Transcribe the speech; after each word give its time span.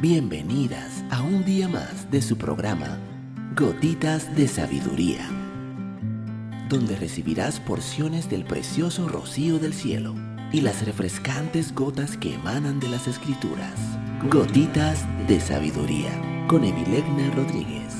Bienvenidas 0.00 1.04
a 1.10 1.20
un 1.20 1.44
día 1.44 1.68
más 1.68 2.10
de 2.10 2.22
su 2.22 2.38
programa 2.38 2.98
Gotitas 3.54 4.34
de 4.34 4.48
Sabiduría, 4.48 5.28
donde 6.70 6.96
recibirás 6.96 7.60
porciones 7.60 8.30
del 8.30 8.46
precioso 8.46 9.08
rocío 9.08 9.58
del 9.58 9.74
cielo 9.74 10.14
y 10.52 10.62
las 10.62 10.86
refrescantes 10.86 11.74
gotas 11.74 12.16
que 12.16 12.32
emanan 12.32 12.80
de 12.80 12.88
las 12.88 13.08
escrituras. 13.08 13.78
Gotitas 14.30 15.04
de 15.28 15.38
Sabiduría 15.38 16.46
con 16.48 16.64
Evilegna 16.64 17.30
Rodríguez. 17.32 17.92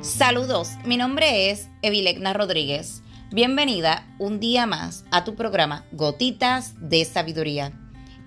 Saludos, 0.00 0.70
mi 0.86 0.96
nombre 0.96 1.50
es 1.50 1.68
Evilegna 1.82 2.32
Rodríguez 2.32 3.02
Bienvenida 3.32 4.06
un 4.18 4.40
día 4.40 4.66
más 4.66 5.06
a 5.10 5.24
tu 5.24 5.36
programa 5.36 5.86
Gotitas 5.92 6.74
de 6.86 7.02
Sabiduría. 7.06 7.72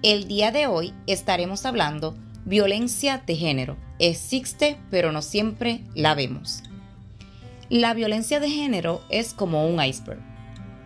El 0.02 0.27
día 0.27 0.52
de 0.52 0.66
hoy 0.66 0.96
estaremos 1.05 1.68
hablando 1.68 2.18
violencia 2.44 3.22
de 3.23 3.36
género. 3.36 3.77
Existe, 3.99 4.80
pero 4.90 5.12
no 5.12 5.22
siempre 5.22 5.84
la 5.94 6.16
vemos. 6.16 6.63
La 7.70 7.94
violencia 7.94 8.40
de 8.40 8.49
género 8.49 9.04
es 9.10 9.36
como 9.36 9.68
un 9.68 9.80
iceberg. 9.80 10.22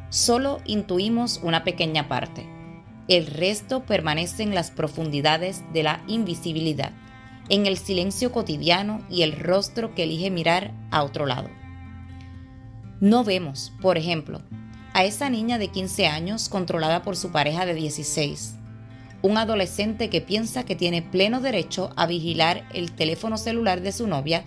Solo 0.10 0.60
intuimos 0.66 1.40
una 1.42 1.64
pequeña 1.64 2.10
parte. 2.10 2.46
El 3.08 3.26
resto 3.26 3.86
permanece 3.86 4.44
en 4.44 4.54
las 4.54 4.70
profundidades 4.70 5.64
de 5.72 5.84
la 5.84 6.04
invisibilidad, 6.08 6.92
en 7.48 7.68
el 7.68 7.78
silencio 7.78 8.34
cotidiano 8.34 9.02
y 9.10 9.22
el 9.22 9.40
rostro 9.40 9.96
que 9.96 10.04
elige 10.04 10.30
mirar 10.30 10.74
a 10.92 11.04
otro 11.04 11.26
lado. 11.26 11.50
No 13.02 13.24
vemos, 13.24 13.72
por 13.82 13.98
ejemplo, 13.98 14.42
a 14.94 15.06
esa 15.06 15.30
niña 15.30 15.58
de 15.58 15.70
15 15.70 16.08
años 16.08 16.50
controlada 16.50 17.02
por 17.02 17.16
su 17.16 17.32
pareja 17.32 17.66
de 17.66 17.74
16, 17.74 18.56
un 19.22 19.38
adolescente 19.38 20.10
que 20.10 20.20
piensa 20.20 20.66
que 20.66 20.76
tiene 20.76 21.02
pleno 21.02 21.40
derecho 21.40 21.92
a 21.96 22.08
vigilar 22.08 22.68
el 22.74 22.92
teléfono 22.92 23.38
celular 23.38 23.80
de 23.80 23.94
su 23.94 24.06
novia 24.06 24.44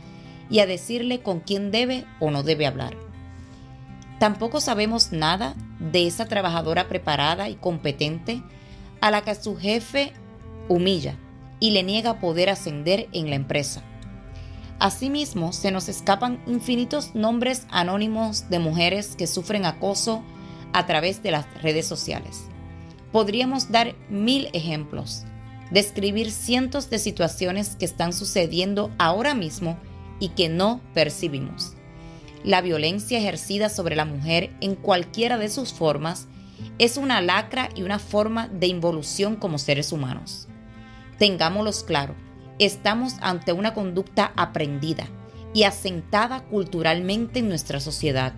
y 0.50 0.59
a 0.59 0.67
decirle 0.67 1.20
con 1.20 1.41
quién 1.41 1.70
debe 1.70 2.05
o 2.20 2.31
no 2.31 2.42
debe 2.42 2.67
hablar. 2.67 2.94
Tampoco 4.19 4.61
sabemos 4.61 5.12
nada 5.12 5.55
de 5.78 6.06
esa 6.06 6.27
trabajadora 6.27 6.89
preparada 6.89 7.48
y 7.48 7.55
competente 7.55 8.42
a 9.00 9.11
la 9.11 9.22
que 9.22 9.34
su 9.34 9.56
jefe 9.56 10.12
humilla 10.69 11.16
y 11.59 11.70
le 11.70 11.83
niega 11.83 12.20
poder 12.20 12.50
ascender 12.50 13.09
en 13.12 13.31
la 13.31 13.37
empresa. 13.37 13.83
Asimismo, 14.83 15.52
se 15.52 15.70
nos 15.70 15.88
escapan 15.88 16.42
infinitos 16.44 17.14
nombres 17.14 17.69
anónimos 17.70 18.50
de 18.50 18.58
mujeres 18.58 19.14
que 19.14 19.28
sufren 19.28 19.64
acoso 19.64 20.25
a 20.72 20.86
través 20.86 21.22
de 21.22 21.30
las 21.30 21.47
redes 21.62 21.86
sociales. 21.86 22.47
Podríamos 23.12 23.70
dar 23.70 23.94
mil 24.10 24.48
ejemplos, 24.53 25.22
describir 25.70 26.33
cientos 26.33 26.91
de 26.91 26.98
situaciones 26.98 27.77
que 27.77 27.84
están 27.84 28.12
sucediendo 28.12 28.91
ahora 28.98 29.34
mismo 29.34 29.78
y 30.19 30.30
que 30.30 30.48
no 30.48 30.80
percibimos. 30.94 31.75
La 32.42 32.60
violencia 32.60 33.19
ejercida 33.19 33.69
sobre 33.69 33.94
la 33.94 34.05
mujer 34.05 34.53
en 34.60 34.75
cualquiera 34.75 35.38
de 35.38 35.48
sus 35.48 35.72
formas 35.72 36.27
es 36.80 36.97
una 36.97 37.20
lacra 37.20 37.69
y 37.77 37.84
una 37.84 38.00
forma 38.00 38.48
de 38.48 38.66
involución 38.66 39.36
como 39.36 39.58
seres 39.58 39.92
humanos. 39.92 40.48
Tengámoslos 41.19 41.84
claro, 41.84 42.16
estamos 42.58 43.14
ante 43.20 43.53
una 43.53 43.75
conducta 43.75 44.33
aprendida 44.36 45.06
y 45.55 45.64
asentada 45.64 46.45
culturalmente 46.45 47.41
en 47.41 47.48
nuestra 47.48 47.81
sociedad. 47.81 48.34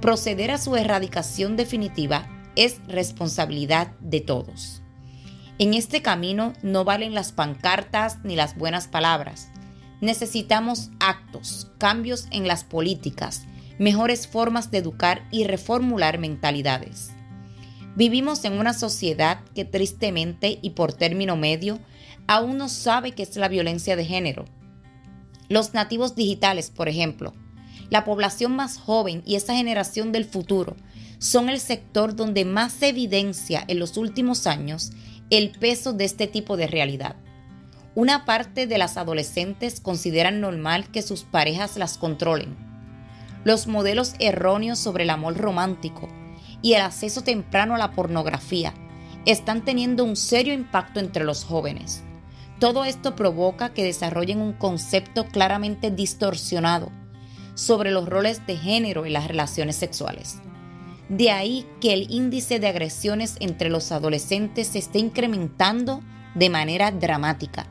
Proceder 0.00 0.50
a 0.50 0.58
su 0.58 0.76
erradicación 0.76 1.56
definitiva 1.56 2.28
es 2.56 2.80
responsabilidad 2.88 3.92
de 4.00 4.20
todos. 4.20 4.82
En 5.58 5.74
este 5.74 6.02
camino 6.02 6.54
no 6.62 6.84
valen 6.84 7.14
las 7.14 7.32
pancartas 7.32 8.18
ni 8.24 8.34
las 8.34 8.56
buenas 8.56 8.88
palabras. 8.88 9.50
Necesitamos 10.00 10.90
actos, 10.98 11.70
cambios 11.78 12.26
en 12.32 12.48
las 12.48 12.64
políticas, 12.64 13.44
mejores 13.78 14.26
formas 14.26 14.70
de 14.70 14.78
educar 14.78 15.26
y 15.30 15.44
reformular 15.44 16.18
mentalidades. 16.18 17.12
Vivimos 17.94 18.44
en 18.44 18.54
una 18.54 18.72
sociedad 18.72 19.40
que 19.54 19.64
tristemente 19.64 20.58
y 20.62 20.70
por 20.70 20.94
término 20.94 21.36
medio 21.36 21.78
aún 22.32 22.56
no 22.56 22.68
sabe 22.68 23.12
qué 23.12 23.22
es 23.22 23.36
la 23.36 23.48
violencia 23.48 23.94
de 23.94 24.06
género. 24.06 24.46
Los 25.48 25.74
nativos 25.74 26.14
digitales, 26.14 26.70
por 26.70 26.88
ejemplo, 26.88 27.34
la 27.90 28.04
población 28.04 28.56
más 28.56 28.78
joven 28.78 29.22
y 29.26 29.34
esa 29.34 29.54
generación 29.54 30.12
del 30.12 30.24
futuro 30.24 30.76
son 31.18 31.50
el 31.50 31.60
sector 31.60 32.16
donde 32.16 32.46
más 32.46 32.72
se 32.72 32.88
evidencia 32.88 33.62
en 33.68 33.78
los 33.78 33.98
últimos 33.98 34.46
años 34.46 34.92
el 35.28 35.50
peso 35.50 35.92
de 35.92 36.06
este 36.06 36.26
tipo 36.26 36.56
de 36.56 36.66
realidad. 36.66 37.16
Una 37.94 38.24
parte 38.24 38.66
de 38.66 38.78
las 38.78 38.96
adolescentes 38.96 39.80
consideran 39.80 40.40
normal 40.40 40.90
que 40.90 41.02
sus 41.02 41.24
parejas 41.24 41.76
las 41.76 41.98
controlen. 41.98 42.56
Los 43.44 43.66
modelos 43.66 44.14
erróneos 44.20 44.78
sobre 44.78 45.04
el 45.04 45.10
amor 45.10 45.36
romántico 45.36 46.08
y 46.62 46.72
el 46.72 46.80
acceso 46.80 47.22
temprano 47.22 47.74
a 47.74 47.78
la 47.78 47.92
pornografía 47.92 48.72
están 49.26 49.66
teniendo 49.66 50.02
un 50.04 50.16
serio 50.16 50.54
impacto 50.54 50.98
entre 50.98 51.24
los 51.24 51.44
jóvenes. 51.44 52.02
Todo 52.62 52.84
esto 52.84 53.16
provoca 53.16 53.74
que 53.74 53.82
desarrollen 53.82 54.40
un 54.40 54.52
concepto 54.52 55.26
claramente 55.26 55.90
distorsionado 55.90 56.92
sobre 57.54 57.90
los 57.90 58.08
roles 58.08 58.46
de 58.46 58.56
género 58.56 59.04
en 59.04 59.14
las 59.14 59.26
relaciones 59.26 59.74
sexuales. 59.74 60.38
De 61.08 61.32
ahí 61.32 61.66
que 61.80 61.92
el 61.92 62.08
índice 62.08 62.60
de 62.60 62.68
agresiones 62.68 63.34
entre 63.40 63.68
los 63.68 63.90
adolescentes 63.90 64.68
se 64.68 64.78
esté 64.78 65.00
incrementando 65.00 66.04
de 66.36 66.50
manera 66.50 66.92
dramática. 66.92 67.66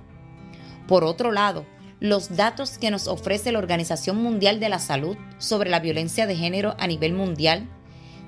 Por 0.90 1.06
otro 1.06 1.31
lado, 1.31 1.66
los 2.01 2.35
datos 2.35 2.78
que 2.78 2.91
nos 2.91 3.07
ofrece 3.07 3.53
la 3.53 3.59
Organización 3.59 4.22
Mundial 4.22 4.59
de 4.59 4.68
la 4.68 4.80
Salud 4.80 5.16
sobre 5.38 5.69
la 5.69 5.80
violencia 5.80 6.28
de 6.28 6.35
género 6.35 6.75
a 6.78 6.88
nivel 6.88 7.13
mundial 7.13 7.69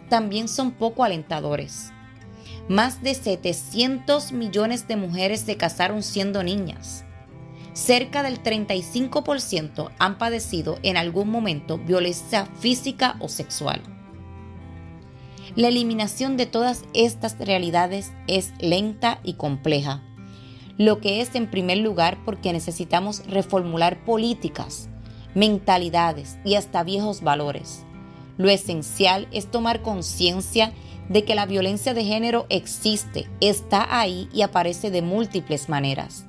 también 0.08 0.48
son 0.48 0.72
poco 0.72 1.04
alentadores. 1.04 1.92
Más 2.70 3.04
de 3.04 3.14
700 3.14 4.32
millones 4.32 4.88
de 4.88 4.96
mujeres 4.96 5.42
se 5.42 5.58
casaron 5.58 6.02
siendo 6.02 6.44
niñas. 6.44 7.04
Cerca 7.74 8.24
del 8.24 8.42
35% 8.42 9.92
han 10.00 10.18
padecido 10.18 10.80
en 10.84 10.96
algún 10.96 11.30
momento 11.30 11.78
violencia 11.78 12.46
física 12.60 13.18
o 13.20 13.28
sexual. 13.28 13.82
La 15.56 15.68
eliminación 15.68 16.38
de 16.38 16.46
todas 16.46 16.84
estas 16.94 17.38
realidades 17.38 18.14
es 18.28 18.54
lenta 18.60 19.20
y 19.24 19.34
compleja, 19.34 20.02
lo 20.78 21.00
que 21.02 21.22
es 21.22 21.36
en 21.36 21.52
primer 21.52 21.80
lugar 21.80 22.18
porque 22.24 22.54
necesitamos 22.54 23.26
reformular 23.28 24.04
políticas, 24.06 24.90
mentalidades 25.36 26.38
y 26.46 26.56
hasta 26.56 26.84
viejos 26.84 27.22
valores. 27.22 27.84
Lo 28.38 28.50
esencial 28.50 29.28
es 29.32 29.52
tomar 29.52 29.82
conciencia 29.82 30.74
de 31.10 31.26
que 31.26 31.36
la 31.36 31.46
violencia 31.46 31.94
de 31.94 32.04
género 32.04 32.46
existe, 32.50 33.30
está 33.42 34.00
ahí 34.00 34.30
y 34.34 34.42
aparece 34.42 34.92
de 34.92 35.02
múltiples 35.02 35.70
maneras. 35.70 36.26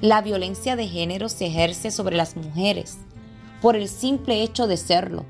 La 0.00 0.20
violencia 0.20 0.76
de 0.76 0.86
género 0.86 1.28
se 1.28 1.46
ejerce 1.46 1.90
sobre 1.90 2.16
las 2.16 2.36
mujeres 2.36 2.98
por 3.60 3.74
el 3.74 3.88
simple 3.88 4.42
hecho 4.42 4.66
de 4.66 4.76
serlo. 4.76 5.24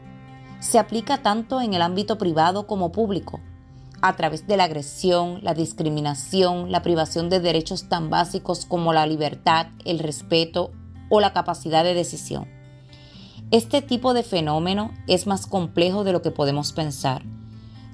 Se 0.61 0.79
aplica 0.79 1.23
tanto 1.23 1.61
en 1.61 1.73
el 1.73 1.83
ámbito 1.83 2.19
privado 2.19 2.67
como 2.67 2.93
público, 2.93 3.41
a 4.01 4.15
través 4.17 4.47
de 4.47 4.57
la 4.57 4.65
agresión, 4.65 5.41
la 5.43 5.55
discriminación, 5.55 6.71
la 6.71 6.83
privación 6.83 7.31
de 7.31 7.41
derechos 7.41 7.89
tan 7.89 8.11
básicos 8.11 8.65
como 8.67 8.93
la 8.93 9.07
libertad, 9.07 9.69
el 9.85 9.99
respeto 9.99 10.73
o 11.09 11.21
la 11.21 11.33
capacidad 11.33 11.83
de 11.83 11.95
decisión. 11.95 12.47
Este 13.51 13.81
tipo 13.81 14.13
de 14.13 14.23
fenómeno 14.23 14.93
es 15.07 15.27
más 15.27 15.47
complejo 15.47 16.05
de 16.05 16.13
lo 16.13 16.21
que 16.21 16.31
podemos 16.31 16.73
pensar 16.73 17.23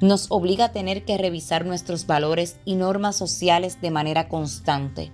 nos 0.04 0.26
obliga 0.30 0.66
a 0.66 0.72
tener 0.72 1.06
que 1.06 1.16
revisar 1.16 1.64
nuestros 1.64 2.06
valores 2.06 2.58
y 2.66 2.74
normas 2.74 3.16
sociales 3.16 3.80
de 3.80 3.90
manera 3.90 4.28
constante. 4.28 5.12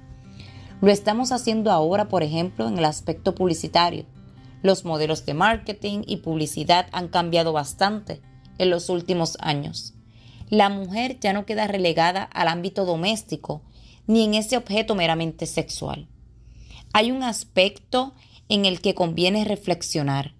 Lo 0.80 0.90
estamos 0.90 1.30
haciendo 1.30 1.70
ahora, 1.70 2.08
por 2.08 2.24
ejemplo, 2.24 2.66
en 2.66 2.76
el 2.76 2.84
aspecto 2.84 3.36
publicitario. 3.36 4.04
Los 4.62 4.84
modelos 4.84 5.24
de 5.24 5.34
marketing 5.34 6.02
y 6.08 6.16
publicidad 6.16 6.88
han 6.90 7.06
cambiado 7.06 7.52
bastante 7.52 8.20
en 8.58 8.70
los 8.70 8.88
últimos 8.88 9.36
años. 9.40 9.94
La 10.48 10.68
mujer 10.68 11.20
ya 11.20 11.32
no 11.32 11.46
queda 11.46 11.68
relegada 11.68 12.24
al 12.24 12.48
ámbito 12.48 12.84
doméstico 12.84 13.62
ni 14.08 14.24
en 14.24 14.34
ese 14.34 14.56
objeto 14.56 14.96
meramente 14.96 15.46
sexual. 15.46 16.08
Hay 16.92 17.12
un 17.12 17.22
aspecto 17.22 18.12
en 18.48 18.64
el 18.64 18.80
que 18.80 18.96
conviene 18.96 19.44
reflexionar. 19.44 20.34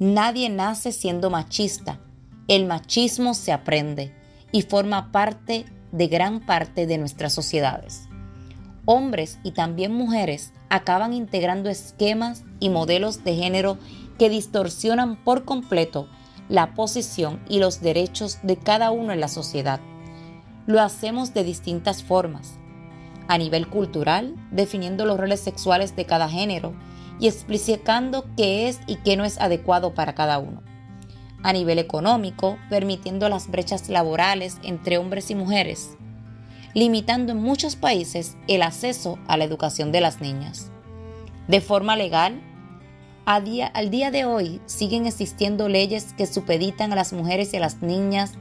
Nadie 0.00 0.48
nace 0.48 0.90
siendo 0.90 1.30
machista 1.30 2.00
el 2.48 2.66
machismo 2.66 3.34
se 3.34 3.52
aprende 3.52 4.14
y 4.50 4.62
forma 4.62 5.12
parte 5.12 5.64
de 5.92 6.08
gran 6.08 6.40
parte 6.40 6.86
de 6.86 6.98
nuestras 6.98 7.32
sociedades. 7.32 8.08
Hombres 8.84 9.38
y 9.44 9.52
también 9.52 9.94
mujeres 9.94 10.52
acaban 10.68 11.12
integrando 11.12 11.70
esquemas 11.70 12.44
y 12.58 12.68
modelos 12.68 13.22
de 13.22 13.36
género 13.36 13.78
que 14.18 14.28
distorsionan 14.28 15.22
por 15.22 15.44
completo 15.44 16.08
la 16.48 16.74
posición 16.74 17.40
y 17.48 17.60
los 17.60 17.80
derechos 17.80 18.38
de 18.42 18.56
cada 18.56 18.90
uno 18.90 19.12
en 19.12 19.20
la 19.20 19.28
sociedad. 19.28 19.80
Lo 20.66 20.80
hacemos 20.80 21.32
de 21.34 21.44
distintas 21.44 22.02
formas. 22.02 22.58
A 23.28 23.38
nivel 23.38 23.68
cultural, 23.68 24.34
definiendo 24.50 25.06
los 25.06 25.18
roles 25.18 25.40
sexuales 25.40 25.94
de 25.94 26.06
cada 26.06 26.28
género 26.28 26.74
y 27.20 27.28
explicando 27.28 28.26
qué 28.36 28.68
es 28.68 28.80
y 28.88 28.96
qué 28.96 29.16
no 29.16 29.24
es 29.24 29.40
adecuado 29.40 29.94
para 29.94 30.14
cada 30.14 30.40
uno. 30.40 30.71
A 31.42 31.52
nivel 31.52 31.78
económico, 31.78 32.58
permitiendo 32.70 33.28
las 33.28 33.48
brechas 33.50 33.88
laborales 33.88 34.58
entre 34.62 34.98
hombres 34.98 35.30
y 35.30 35.34
mujeres, 35.34 35.96
limitando 36.74 37.32
en 37.32 37.42
muchos 37.42 37.76
países 37.76 38.36
el 38.48 38.62
acceso 38.62 39.18
a 39.26 39.36
la 39.36 39.44
educación 39.44 39.92
de 39.92 40.00
las 40.00 40.20
niñas. 40.20 40.70
De 41.48 41.60
forma 41.60 41.96
legal, 41.96 42.40
día, 43.44 43.66
al 43.66 43.90
día 43.90 44.10
de 44.10 44.24
hoy 44.24 44.60
siguen 44.66 45.06
existiendo 45.06 45.68
leyes 45.68 46.14
que 46.16 46.26
supeditan 46.26 46.92
a 46.92 46.96
las 46.96 47.12
mujeres 47.12 47.52
y 47.52 47.56
a 47.56 47.60
las 47.60 47.82
niñas, 47.82 48.34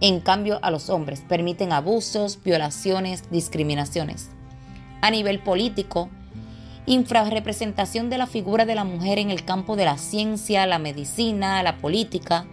en 0.00 0.20
cambio 0.20 0.60
a 0.62 0.70
los 0.70 0.90
hombres, 0.90 1.24
permiten 1.28 1.72
abusos, 1.72 2.42
violaciones, 2.42 3.30
discriminaciones. 3.30 4.30
A 5.00 5.10
nivel 5.10 5.40
político, 5.40 6.08
infrarrepresentación 6.88 8.08
de 8.08 8.16
la 8.16 8.26
figura 8.26 8.64
de 8.64 8.74
la 8.74 8.84
mujer 8.84 9.18
en 9.18 9.30
el 9.30 9.44
campo 9.44 9.76
de 9.76 9.84
la 9.84 9.98
ciencia, 9.98 10.66
la 10.66 10.78
medicina, 10.78 11.62
la 11.62 11.76
política. 11.76 12.46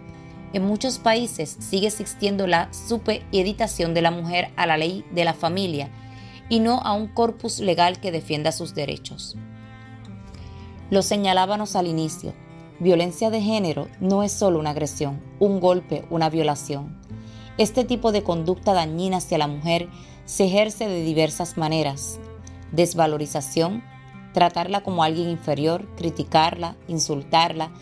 En 0.52 0.62
muchos 0.62 0.98
países 0.98 1.56
sigue 1.58 1.86
existiendo 1.86 2.46
la 2.46 2.68
supeditación 2.72 3.94
de 3.94 4.02
la 4.02 4.10
mujer 4.10 4.50
a 4.56 4.66
la 4.66 4.76
ley 4.76 5.06
de 5.10 5.24
la 5.24 5.32
familia 5.32 5.88
y 6.50 6.60
no 6.60 6.80
a 6.80 6.92
un 6.92 7.08
corpus 7.08 7.60
legal 7.60 7.98
que 7.98 8.12
defienda 8.12 8.52
sus 8.52 8.74
derechos. 8.74 9.36
Lo 10.90 11.00
señalábamos 11.00 11.74
al 11.74 11.86
inicio. 11.86 12.34
Violencia 12.78 13.30
de 13.30 13.40
género 13.40 13.88
no 14.00 14.22
es 14.22 14.32
solo 14.32 14.58
una 14.58 14.70
agresión, 14.70 15.22
un 15.40 15.60
golpe, 15.60 16.04
una 16.10 16.28
violación. 16.28 17.00
Este 17.56 17.84
tipo 17.84 18.12
de 18.12 18.22
conducta 18.22 18.74
dañina 18.74 19.16
hacia 19.16 19.38
la 19.38 19.46
mujer 19.46 19.88
se 20.26 20.44
ejerce 20.44 20.86
de 20.86 21.02
diversas 21.02 21.56
maneras. 21.56 22.20
Desvalorización, 22.72 23.82
tratarla 24.36 24.82
como 24.82 25.02
alguien 25.02 25.30
inferior, 25.30 25.88
criticarla, 25.96 26.76
insultarla, 26.88 27.72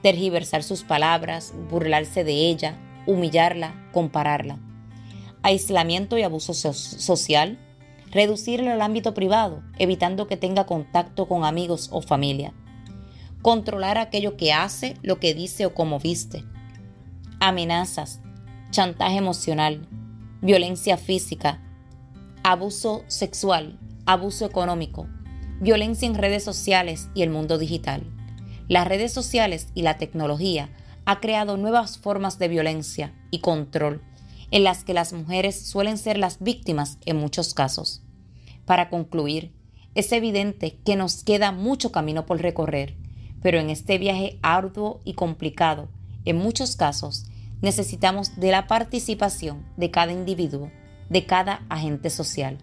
tergiversar 0.00 0.62
sus 0.62 0.84
palabras, 0.84 1.52
burlarse 1.68 2.22
de 2.22 2.34
ella, 2.34 2.78
humillarla, 3.04 3.90
compararla. 3.92 4.60
Aislamiento 5.42 6.16
y 6.16 6.22
abuso 6.22 6.54
social, 6.54 7.58
reducirlo 8.12 8.70
al 8.70 8.80
ámbito 8.80 9.12
privado, 9.12 9.64
evitando 9.76 10.28
que 10.28 10.36
tenga 10.36 10.66
contacto 10.66 11.26
con 11.26 11.44
amigos 11.44 11.88
o 11.90 12.00
familia. 12.00 12.54
Controlar 13.42 13.98
aquello 13.98 14.36
que 14.36 14.52
hace, 14.52 14.94
lo 15.02 15.18
que 15.18 15.34
dice 15.34 15.66
o 15.66 15.74
cómo 15.74 15.98
viste. 15.98 16.44
Amenazas, 17.40 18.20
chantaje 18.70 19.16
emocional, 19.16 19.88
violencia 20.42 20.96
física, 20.96 21.60
abuso 22.44 23.02
sexual, 23.08 23.80
abuso 24.06 24.46
económico, 24.46 25.08
violencia 25.60 26.06
en 26.06 26.14
redes 26.14 26.44
sociales 26.44 27.08
y 27.14 27.22
el 27.22 27.30
mundo 27.30 27.58
digital. 27.58 28.02
Las 28.68 28.88
redes 28.88 29.12
sociales 29.12 29.68
y 29.74 29.82
la 29.82 29.98
tecnología 29.98 30.70
ha 31.04 31.20
creado 31.20 31.56
nuevas 31.56 31.98
formas 31.98 32.38
de 32.38 32.48
violencia 32.48 33.14
y 33.30 33.40
control 33.40 34.02
en 34.50 34.64
las 34.64 34.84
que 34.84 34.94
las 34.94 35.12
mujeres 35.12 35.66
suelen 35.66 35.98
ser 35.98 36.18
las 36.18 36.40
víctimas 36.40 36.98
en 37.06 37.16
muchos 37.16 37.54
casos. 37.54 38.02
Para 38.66 38.88
concluir, 38.88 39.52
es 39.94 40.12
evidente 40.12 40.78
que 40.84 40.96
nos 40.96 41.24
queda 41.24 41.52
mucho 41.52 41.92
camino 41.92 42.26
por 42.26 42.40
recorrer, 42.40 42.96
pero 43.42 43.58
en 43.58 43.70
este 43.70 43.98
viaje 43.98 44.38
arduo 44.42 45.00
y 45.04 45.14
complicado, 45.14 45.88
en 46.24 46.36
muchos 46.36 46.76
casos, 46.76 47.26
necesitamos 47.62 48.36
de 48.36 48.50
la 48.50 48.66
participación 48.66 49.64
de 49.76 49.90
cada 49.90 50.12
individuo, 50.12 50.70
de 51.10 51.26
cada 51.26 51.64
agente 51.68 52.10
social. 52.10 52.58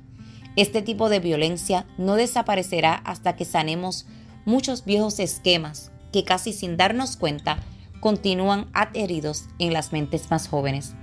Este 0.56 0.81
tipo 0.81 1.09
de 1.09 1.19
violencia 1.19 1.86
no 1.98 2.15
desaparecerá 2.15 2.95
hasta 2.95 3.36
que 3.36 3.45
sanemos 3.45 4.06
muchos 4.45 4.83
viejos 4.83 5.19
esquemas 5.19 5.92
que 6.12 6.25
casi 6.25 6.51
sin 6.51 6.75
darnos 6.75 7.15
cuenta 7.15 7.59
continúan 8.01 8.68
adheridos 8.74 9.45
en 9.59 9.71
las 9.71 9.94
mentes 9.94 10.30
más 10.30 10.50
jóvenes. 10.50 10.95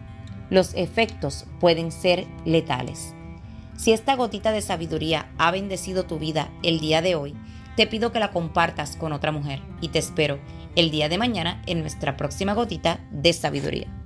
Los 0.51 0.75
efectos 0.75 1.47
pueden 1.61 1.93
ser 1.93 2.27
letales. 2.45 3.15
Si 3.77 3.93
esta 3.93 4.17
gotita 4.17 4.53
de 4.53 4.61
sabiduría 4.61 5.31
ha 5.39 5.51
bendecido 5.51 6.05
tu 6.05 6.19
vida 6.19 6.51
el 6.63 6.81
día 6.81 7.01
de 7.01 7.15
hoy, 7.15 7.35
te 7.77 7.87
pido 7.87 8.11
que 8.13 8.19
la 8.19 8.33
compartas 8.33 8.97
con 8.97 9.13
otra 9.13 9.31
mujer 9.31 9.63
y 9.81 9.89
te 9.89 10.01
espero 10.01 10.41
el 10.75 10.91
día 10.91 11.09
de 11.09 11.17
mañana 11.17 11.63
en 11.67 11.81
nuestra 11.81 12.17
próxima 12.17 12.53
gotita 12.55 13.01
de 13.13 13.33
sabiduría. 13.33 13.98